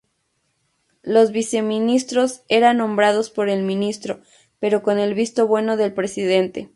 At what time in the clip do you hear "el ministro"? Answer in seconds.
3.49-4.19